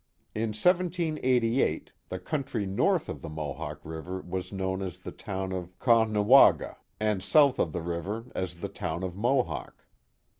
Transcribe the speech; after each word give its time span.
In 0.33 0.49
1788 0.53 1.91
the 2.09 2.17
country 2.17 2.65
north 2.65 3.07
of 3.07 3.21
the 3.21 3.29
Mohawk 3.29 3.81
River 3.83 4.19
was 4.21 4.51
known 4.51 4.81
as 4.81 4.97
the 4.97 5.11
town 5.11 5.51
of 5.51 5.77
Caughnawaga, 5.77 6.77
and 6.99 7.21
south 7.21 7.59
of 7.59 7.71
the 7.71 7.83
river 7.83 8.25
as 8.33 8.61
the 8.61 8.67
town 8.69 9.03
of 9.03 9.15
Mohawk. 9.15 9.85